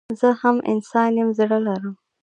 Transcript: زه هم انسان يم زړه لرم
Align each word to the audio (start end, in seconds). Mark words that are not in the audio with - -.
زه 0.19 0.29
هم 0.41 0.55
انسان 0.71 1.11
يم 1.19 1.29
زړه 1.37 1.57
لرم 1.67 1.95